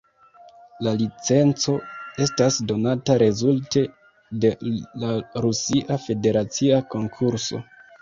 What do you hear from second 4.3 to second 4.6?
de